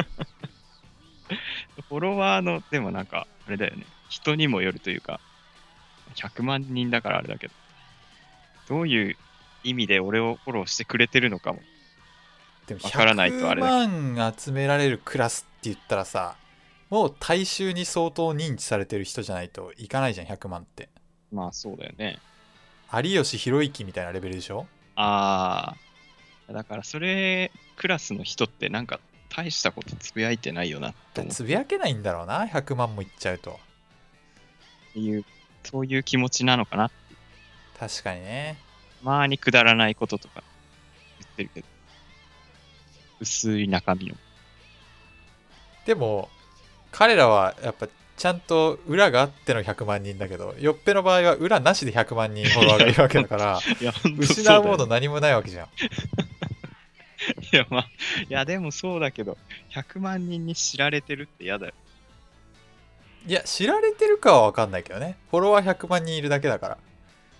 [1.90, 3.86] フォロワーの、でもなんか、あれだよね。
[4.10, 5.20] 人にもよるというか、
[6.16, 7.54] 100万人だからあれだけど、
[8.68, 9.18] どういう
[9.64, 11.60] 意味で俺をフォローしてくれてるのかも。
[12.68, 16.36] でもわからないとあれだ100万集められるクラスって言ったらさ
[16.92, 20.88] もう大衆に相当認知されてる人じゃないといかないじゃん100万って
[21.32, 22.20] まあそうだよね。
[22.94, 24.68] 有吉弘行みたいなレベルでしょ？
[24.96, 25.76] ああ、
[26.52, 33.60] だからそれ、クラスの人ってなんか大したことつぶやいてないよなと思つぶやけないんだろうな100万もいっちゃうと。
[34.96, 35.26] ういう、
[35.64, 36.92] そういう気持ちなのかな。
[37.80, 38.58] 確かにね。
[39.04, 40.44] まあにくだらないこととか
[41.20, 41.68] 言ってるけど、
[43.20, 44.16] 薄い中身の。
[45.86, 46.30] でも
[46.92, 53.60] 彼らはやっぱちゃんと裏があっての100万人だけどよっぺの場合は裏なしで100万人フォロワーがいるわけだから
[54.20, 55.68] 失うもの何もないわけじゃん
[57.42, 57.90] いや、まあ、
[58.30, 59.38] いや、でもそうだけど、
[59.72, 61.74] 100万人に知られてるって嫌だよ。
[63.28, 66.78] いや知られてるかは分かんないけどねフォロワー100万人いるだけだから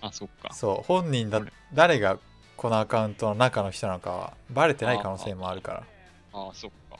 [0.02, 0.52] あ、そっか。
[0.54, 1.42] そう本人だ
[1.74, 2.18] 誰が
[2.56, 5.82] このアカウントの中の人なのかはバレてない可能性もあるから
[6.32, 6.98] ああ、そっか。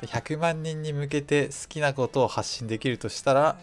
[0.00, 3.58] で100万人に向けて好きなことを発信できるとしたら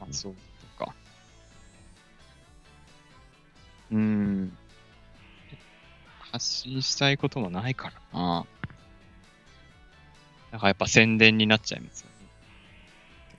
[0.00, 0.34] あ、そう
[0.78, 0.94] か。
[3.90, 4.56] うーん。
[6.32, 8.46] 発信したいこともないからな。
[10.50, 12.26] だからやっぱ宣伝になっちゃいますよね。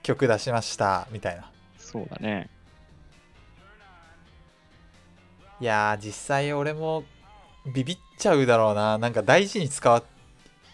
[0.04, 2.50] 曲出しましたみたいなそうだね。
[5.60, 7.04] いやー実際俺も
[7.74, 10.04] ビビっちゃうだろうななんか大事に使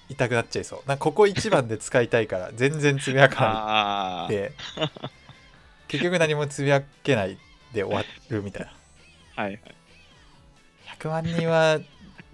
[0.10, 4.52] いたくなっちゃいそうなんかここ一番で使いたいから 全然つぶやかないで
[5.88, 7.38] 結局何もつぶやけない
[7.74, 8.74] で終わるみたいな
[9.44, 9.62] はいはい。
[10.98, 11.80] 100万人は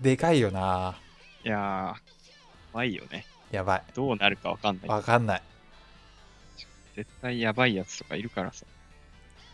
[0.02, 0.96] でかいよな
[1.44, 3.26] いやー、怖いよね。
[3.52, 4.90] やばいどうなるかわかんない。
[4.90, 5.42] わかんない
[6.96, 8.66] 絶対やばいやつとかいるからさ。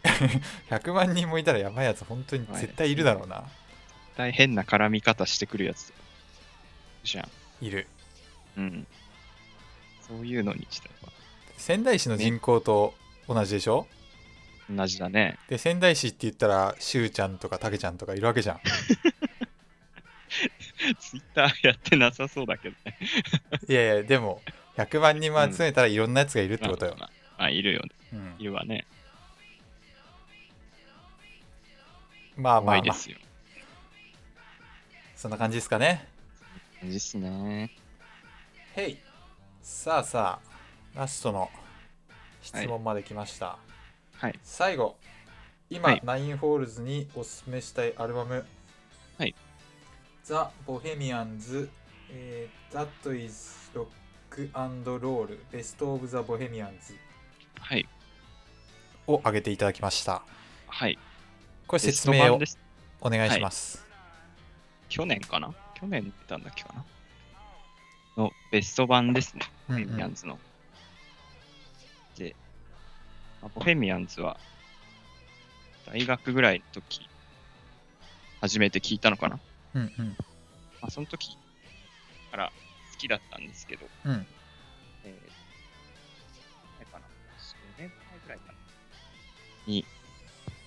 [0.70, 3.50] 100万人もいたらやばいやつ本当に絶対いるだろうな絶
[4.18, 5.94] 対変な絡み方してくるやつ。
[7.04, 7.28] じゃ
[7.62, 7.66] ん。
[7.66, 7.88] いる
[8.58, 8.88] うん。
[10.08, 11.12] そういうのにしては
[11.58, 12.94] 仙台市の人口と
[13.28, 13.88] 同じでしょ？
[14.70, 15.38] 同じだね。
[15.50, 18.60] で仙台市って言ったらしゅうちゃんとかたけちゃんとかいるわけじゃん
[21.00, 22.98] ツイッターやってなさそうだけどね。
[23.68, 24.42] いやいやでも
[24.78, 27.90] 100万人も集めたらいろんなやつがいるってことよ、まあ、まあいるよね。
[28.14, 28.86] うんいるわね。
[32.36, 33.18] まあまあまあ怖いですよ。
[35.16, 36.08] そんな感じですかね
[36.80, 37.72] 感じですね。
[38.76, 38.98] へい
[39.62, 40.40] さあさ
[40.96, 41.50] あラストの
[42.42, 43.60] 質問まで来ました、
[44.18, 44.40] はい。
[44.44, 44.98] 最後
[45.70, 48.44] 今、はいナインホールズにおすすめしたいアルバムはい
[50.32, 51.70] ザ・ボヘミアンズ、
[52.10, 56.70] えー、That is Rock and Roll Best of the Bohemians
[57.60, 57.86] はい。
[59.08, 60.24] を挙げていただきました
[60.68, 60.98] はい。
[61.68, 62.40] これ説明を。
[63.02, 63.86] お願いします、
[64.88, 65.54] 去年かな？
[65.74, 66.86] 去年出たんだっけかな？
[68.16, 69.42] のベスト版ですね。
[69.68, 70.40] ボヘミアンズの。
[72.18, 72.38] で、
[73.42, 74.40] まあボヘミアンズは、
[75.88, 77.02] 大学ぐらいの時、
[78.40, 79.38] 初めて聞いたのかな？
[79.76, 80.08] うんうん。
[80.82, 81.38] まあ、その時
[82.32, 82.52] から
[82.92, 84.26] 好きだったんですけど、うん。
[85.04, 85.12] えー、
[86.78, 88.54] あれかな、4年前ぐらいかな。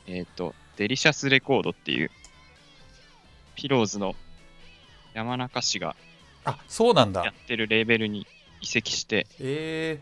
[0.07, 2.11] えっ、と、デリシャスレコードっていう、
[3.55, 4.15] ピローズの
[5.15, 5.97] 山中氏が
[6.45, 8.27] あそうなんやだってるレーベルに
[8.61, 9.99] 移籍して、え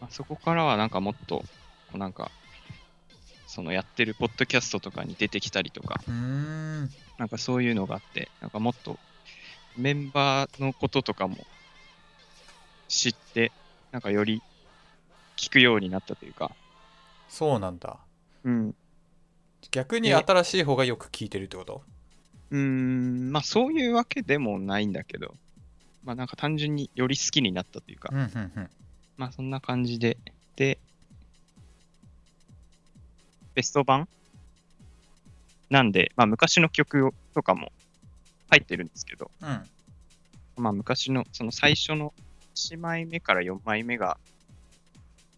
[0.00, 1.44] まあ、そこからはなんかもっと、こ
[1.94, 2.30] うなんか、
[3.46, 6.14] そのやってるポッドキャストとかに出てきたりとか、ー、うー
[6.84, 8.98] んなんかそういうのがあって、なんかもっと
[9.76, 11.36] メンバーのこととかも
[12.88, 13.52] 知って、
[13.92, 14.42] なんかより
[15.36, 16.50] 聞くようになったというか、
[17.28, 17.98] そうなんだ。
[18.44, 18.74] うん。
[19.70, 21.82] 逆にえ新しい方がよく聞いてるってこと？
[22.50, 25.34] うーん、まあそういうわけでもないんだけど、
[26.04, 28.70] まあなんか単純により好きになったというか、うんうんうん。
[29.16, 30.16] まあそんな感じで、
[30.54, 30.78] で、
[33.54, 34.06] ベスト版？
[35.70, 37.72] なんで、まあ昔の曲とかも
[38.50, 39.48] 入ってるんですけど、うん。
[40.56, 42.14] まあ昔のその最初の
[42.54, 44.18] 1枚目から4枚目が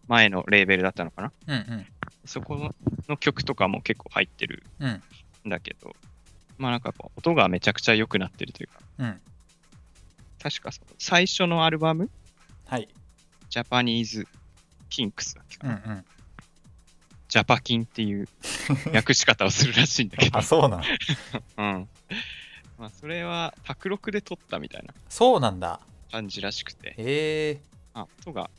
[0.06, 1.32] 前のレーベルだったのかな？
[1.46, 1.86] うんうん。
[2.24, 2.74] そこの
[3.08, 5.02] の曲とかも結構入ってるうん
[5.46, 5.94] んだけど、
[6.58, 9.20] まあなんかこう音がめちゃくちゃ良くなってるというか、うん。
[10.42, 12.10] 確かその最初のアルバム、
[12.66, 12.88] はい。
[13.48, 14.28] ジャパニーズ・
[14.90, 16.04] キンクスだっけかな、うんうん
[17.28, 18.28] ジャパキンっていう
[18.94, 20.38] 訳し方をするらしいんだけど。
[20.38, 20.82] あ、そうなん。
[21.56, 21.88] うん。
[22.78, 25.80] まあそれは卓録で撮ったみたいなそうなんだ。
[26.10, 27.62] 感じらしくて、へえ。
[27.92, 28.50] あ、音が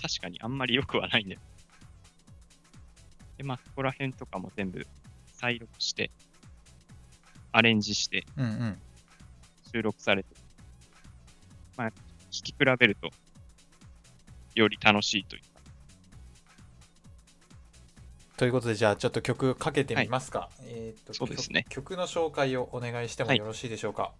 [0.00, 1.40] 確かにあんまり良くはないんだよ。
[3.36, 4.86] で、まあ、そこら辺とかも全部
[5.32, 6.10] 再録して、
[7.50, 8.78] アレンジしてうんうん。
[9.72, 10.36] 収録されて、
[11.76, 11.96] まあ、聴
[12.30, 13.10] き比べると、
[14.54, 15.42] より楽しいという。
[15.42, 15.53] か、
[18.36, 21.66] ということでじゃあちょっと曲かけてみますか、えーっとそうですね。
[21.68, 23.38] 曲曲の紹介をお願いしてもはい。
[23.38, 24.12] よろしいでしょうか、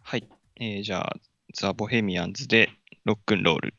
[0.00, 0.28] はい。
[0.56, 1.16] えー、じゃあ、
[1.54, 2.70] ザ・ボヘミアンズで
[3.04, 3.74] ロックンロール。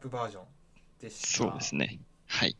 [0.00, 0.42] プバージョン
[1.00, 1.98] でしたそうですね。
[2.26, 2.56] はい。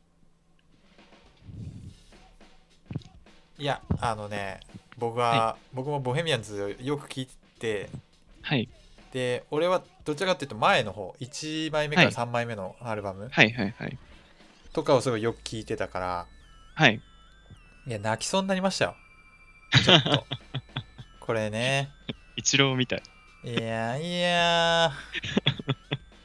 [3.58, 4.60] いやあのね
[4.96, 7.28] 僕は、僕もボヘミアンズよく聞い
[7.58, 7.88] て
[8.42, 8.68] はい。
[9.12, 13.98] で俺はどちらかっていうと前の方1枚目からはい3枚目のアルバムはいはいはい。
[14.72, 16.26] とかをすごいよく聞いてたから
[16.74, 17.00] はい。
[17.86, 18.96] いや泣きそうになりましたよ
[19.84, 20.26] ちょっと
[21.18, 21.90] これね
[22.36, 23.02] 一郎みたい。
[23.44, 24.92] いやいや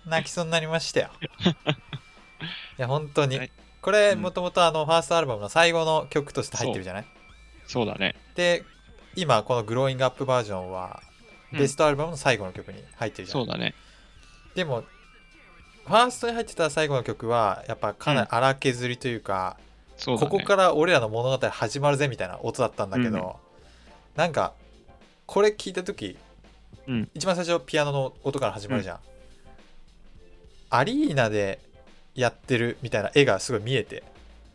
[0.07, 1.09] 泣きそうになりましたよ。
[2.77, 3.51] いや本当に、はい。
[3.81, 4.21] これうん。
[4.21, 7.05] もともとあのファーストアルバムの最後の曲として入ってるじゃない？
[7.67, 7.85] そう。
[7.85, 8.15] だね。
[8.35, 8.63] で
[9.15, 11.01] 今このグローイングアップバージョンは
[11.53, 11.59] うん。
[11.59, 13.73] ベストアルバムの最後の曲に入ってるじゃん、そうだね。
[14.55, 14.83] でも
[15.85, 19.57] ファーストに入ってた最後の曲はやっぱかなり荒削りというか、
[19.97, 20.29] そうだね。
[20.29, 24.21] ここから俺らの物語始まるぜみたいな音だったんだけど、うん。
[24.21, 24.53] なんか
[25.27, 26.17] これ聞いた時、
[26.87, 27.09] うん。
[27.13, 28.99] 一番最初ピアノの音から始まるじゃん、
[30.77, 31.59] アリーナで
[32.13, 34.03] やってるみたいな絵がすごい見えて。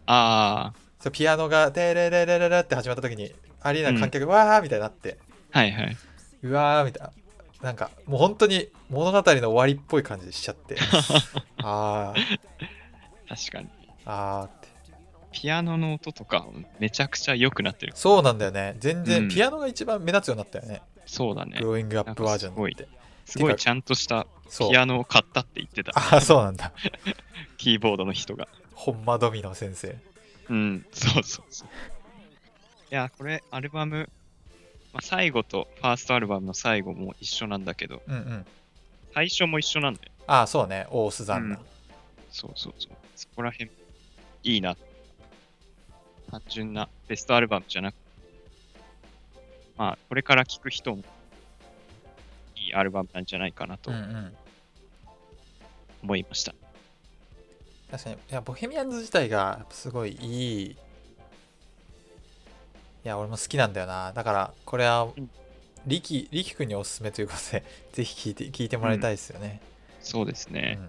[0.07, 5.19] あそうピアノが「デレレレレレ」って始まった時にアリーナの観客がわーみたいになって、
[5.53, 5.97] あ、はいはい。
[6.43, 7.13] うわーみたいな。
[7.63, 10.77] なんかもう本当に物語の終わりっぽい感じしちゃって。
[11.63, 12.39] あー。
[13.29, 13.69] 確かに。
[14.07, 14.69] あーって。
[15.33, 16.47] ピアノの音とか
[16.79, 17.93] めちゃくちゃ良くなってる。
[17.95, 18.77] そうなんだよね。
[18.79, 19.29] 全然、うん。
[19.29, 20.83] ピアノが一番目立つようになったよね。
[21.07, 21.59] そうだね。
[21.61, 21.67] グ。
[21.67, 22.89] ローイングアップバージョンって
[23.31, 24.27] すごいちゃんとした
[24.71, 25.93] ピアノを買ったって言ってた。
[25.97, 26.73] ああそうなんだ
[27.59, 28.49] キーボードの人が。
[28.75, 29.97] ほんまドミノ先生
[30.49, 31.69] うん、そうそうそう。
[32.91, 34.11] いや、これ、アルバム、
[34.93, 38.47] まあ、最後とファーストアルバムの最後も一緒なんだけど、うんうん
[39.13, 40.13] 最初も一緒なんだよ。
[40.29, 41.67] ああそうねオースザンナ、うん
[42.31, 42.93] そうそうそう。
[43.17, 43.71] そこら辺、
[44.45, 44.77] いいな。
[46.31, 47.97] 単純なベストアルバムじゃなく
[49.77, 51.03] まあ、これから聴く人も、
[52.75, 54.33] アルバムなんじゃないかなとうんうん
[56.03, 56.55] 思いました。
[57.91, 58.17] 確かに。
[58.17, 60.71] いやボヘミアンズ自体がすごいいい。
[60.71, 60.77] い
[63.05, 64.13] や俺も好きなんだよな。
[64.13, 65.31] だからこれはうん。
[65.87, 69.63] リキリキ君におすすめということで ぜひ聞いて聞いてもらいたいですよね、
[70.03, 70.77] そうですね。
[70.79, 70.89] うん。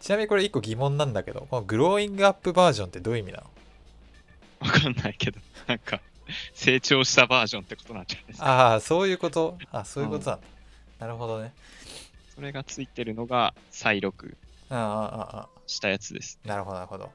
[0.00, 3.50] ちなみにこれ一個疑問なんだけどこのグローイングアップバージョンってどういう意味なの？
[4.60, 6.00] わかんないけど、なんか、
[6.54, 8.46] 成長したバージョンってことなんじゃないですか。
[8.46, 9.58] ああそういうこと？
[9.72, 10.46] あそういうことなんだ、
[10.98, 11.52] なるほどね。
[12.34, 14.36] それがついてるのが再録
[15.66, 16.38] したやつです。
[16.44, 17.10] なるほどなるほど。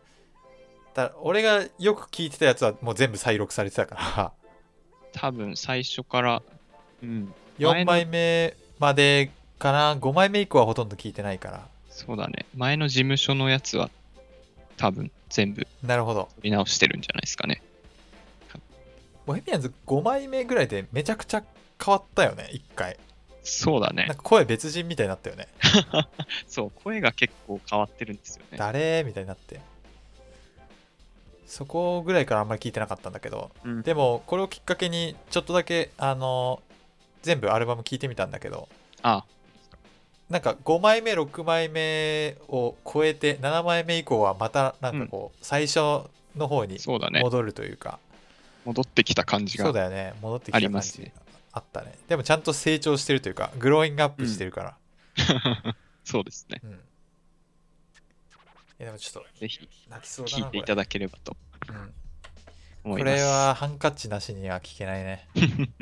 [0.93, 4.32] だ俺がよく聞いてたやつはもう全部再録されてたから。
[5.13, 6.41] 多分最初から、
[7.01, 11.68] うん、前4の枚目までかな？5枚目以降はほとんど聞いてないから。
[11.89, 12.45] そうだね。
[12.55, 13.89] 前の事務所のやつは
[14.78, 16.30] 多分全部なるほど。
[16.36, 17.61] 取り直してるんじゃないですかね。
[19.26, 21.43] ボヘミアンズ5枚目ぐらいでめちゃくちゃ
[21.84, 22.97] 変わったよね1回。
[23.45, 24.07] そうだね。
[24.07, 24.17] なん。
[24.17, 25.47] か声別人みたいになったよね。
[26.47, 28.57] そう、声が結構変わってるんですよね。
[28.57, 29.03] 誰？
[29.03, 29.61] みたいになって。
[31.45, 33.51] そこぐらいからあんまり聞いてなかったんだけど。
[33.63, 36.61] うん、でもこれをきっかけにちょっとだけあの
[37.21, 38.67] 全部アルバム聞いてみたんだけど。
[39.03, 39.23] あ、
[40.30, 45.78] なんか5枚目6枚目を超えて7枚目以降はまたなんかこう最初
[46.36, 46.80] の方に。
[46.88, 47.99] 戻るというか
[48.66, 49.66] 戻ってきた感じが。
[49.66, 50.13] そうだよね。
[50.22, 51.11] 戻ってきた感じ。
[51.51, 51.97] あったね。
[52.07, 54.78] でもちゃんと成長してるというかグローイングアップしてるから。
[56.03, 56.59] そうですね。
[56.63, 56.74] うん、い
[58.80, 61.38] やでもちょっとぜひ泣きそうだ聞いていただければと
[62.84, 62.97] れ,、うん。
[62.97, 65.30] これはハンカチなしには聞けないね。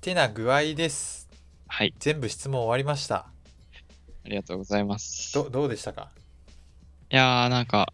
[0.00, 1.28] てな具合です。
[1.66, 3.16] はい、全部質問終わりました。
[3.16, 5.34] ありがとうございます。
[5.34, 6.10] どどうでしたか？
[7.10, 7.92] いやー、なんか、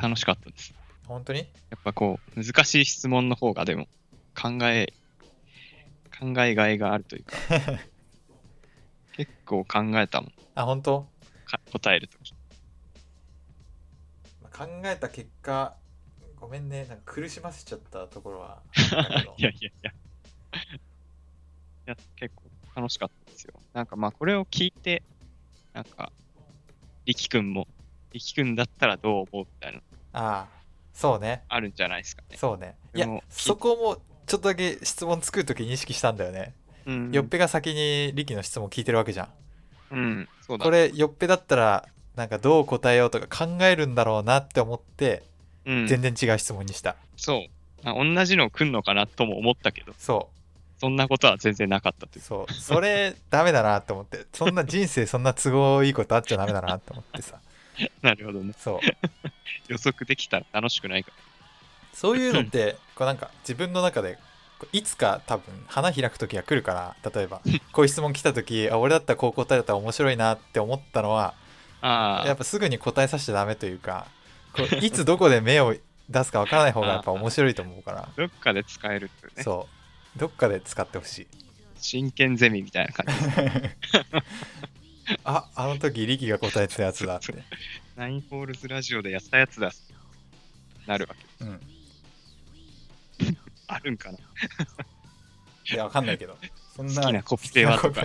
[0.00, 0.74] 楽しかったです。
[1.06, 1.40] 本当に？
[1.40, 1.44] や
[1.76, 3.88] っぱこう、難しい質問の方がでも、
[4.40, 4.92] 考え、
[6.18, 7.32] 考えがいがあるというか、
[9.16, 11.08] 結構考えたもん、あ本当？
[11.44, 12.32] か答えるとき。
[14.50, 15.76] 考えた結果
[16.40, 18.60] ごめんねなんか苦しませちゃったところは
[19.38, 19.90] いやいやいや。
[19.90, 19.94] い
[21.86, 22.42] や、結構
[22.74, 23.54] 楽しかったですよ。
[23.72, 25.02] なんかまあ、これを聞いて、
[25.72, 26.12] なんか、
[27.06, 27.66] 力くんも、
[28.12, 29.82] 力くんだったらどう思うみたいなの
[30.18, 30.58] ああ
[30.92, 31.42] そうね。
[31.48, 32.36] あるんじゃないですかね。
[32.36, 32.74] そうね。
[32.94, 36.54] いやそこもちょっとだけ質問作るときに意識したんだよね、
[36.86, 37.12] うん。
[37.12, 39.28] よっぺが先にリキの質問聞いてるわけじゃん。
[39.92, 40.64] うん、そうだ。
[40.64, 45.22] これよっぺだったらなんかどう答えようとか考えるんだろうなって思って
[45.68, 47.88] うん、全然違う質問にした、そう。
[47.88, 50.30] あ同じの来んのかなとも思ったけど、そ
[50.78, 52.24] そんなことは全然なかったというう。
[52.24, 52.52] そう。
[52.54, 54.24] それダメだなって思って。
[54.32, 57.38] そんな人生そんな都合いいことあっちゃダメだなって思ってさ
[58.02, 58.54] なるほどね。
[58.58, 58.80] そう
[59.68, 61.12] 予測できたら楽しくないか
[61.92, 64.18] そういうのって こうなんか自分の中で
[64.72, 67.40] いつか多分花開く時が来るから例えば
[67.72, 71.34] こういう質問来た時あ俺だったらこう答えたら面白いなって思ったのは
[71.82, 71.88] ら。
[71.88, 74.08] ああ、やっぱすぐに答えさせちゃダメというか
[74.52, 75.76] こういつどこで目を
[76.08, 79.42] 出すかわからない方がやっぱ面白いと思うからどっかで使えるってね。
[79.42, 79.68] そ
[80.16, 81.26] うどっかで使ってほしい
[81.80, 83.12] 真剣ゼミみたいな感じ。
[85.24, 87.34] ああの時力が答えてたやつだって。
[87.96, 89.72] ナインホールズラジオでやったやつだ。
[90.86, 91.44] なるわけ。
[91.44, 91.60] うん。
[93.66, 94.18] あるんかな。
[94.18, 96.36] いやわかんないけど。
[96.76, 98.02] そんな好きなコピペはとか。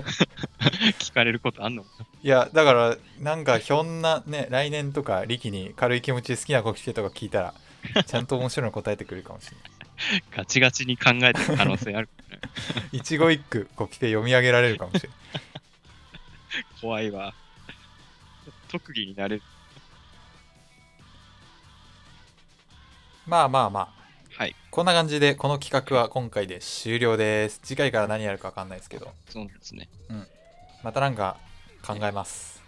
[0.99, 1.85] 聞かれることあんの？
[2.23, 7.53] いやだからなんかひょんなね来年とか力に軽い気持ちで好きなコピペとか聞いたら
[8.05, 10.23] ちゃんと面白いの答えてくれるかもしれない。
[10.35, 12.39] ガチガチに考えてる可能性あるね。
[12.91, 15.17] 一語一句コピペ読み上げられるかもしれない
[16.81, 17.33] 怖いわ。
[18.69, 19.43] 特技になれる。
[23.25, 23.93] まあまあまあ
[24.37, 24.55] はい。
[24.69, 29.89] こんな感じでこの企画は今回で終了です次回から何やるか分かんないですけどそうなんですね。
[30.83, 31.37] またなんか
[31.85, 32.61] 考えます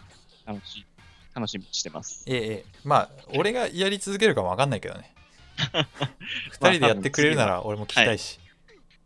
[0.46, 0.86] 楽しい。
[1.34, 2.24] 楽しみにしてます。
[2.28, 5.14] ええええまあ俺がやり続けるかも分かんないけどね
[6.52, 8.40] 二人でやってくれるなら俺も聞きたいし、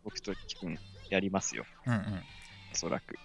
[0.04, 0.78] 僕とキ君
[1.08, 1.64] やりますよ。
[1.86, 2.24] うんうん
[2.72, 3.18] おそらく。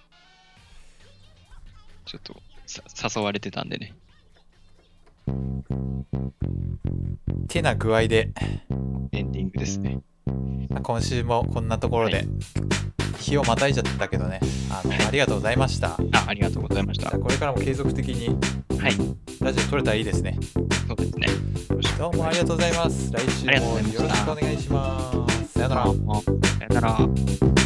[2.05, 2.35] ちょっと
[2.65, 3.93] さ誘われてたんでね。
[7.47, 8.31] てな具合で
[9.11, 9.99] エンディングですね。
[10.69, 12.27] まあ今週もこんなところで、はい
[13.25, 14.39] 日をまたいじゃったけどね
[14.69, 17.17] あの、ありがとうございましたあ、ありがとうございました。
[17.17, 18.27] これからも継続的に
[18.77, 18.93] はい。
[19.41, 20.37] ラジオ撮れたらいいですね
[20.87, 21.27] そうですね。
[21.97, 27.64] どうもありがとうございます来週もよろしくお願いしますさよならさよなら。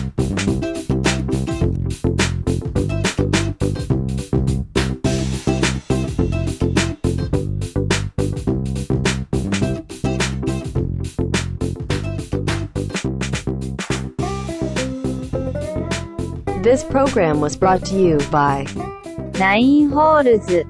[16.63, 18.67] This program was brought to you by
[19.39, 20.67] ナインホールズ